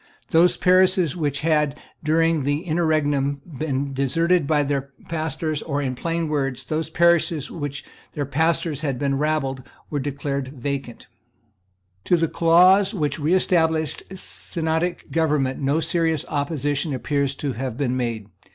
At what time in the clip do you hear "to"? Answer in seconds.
12.05-12.17, 17.35-17.53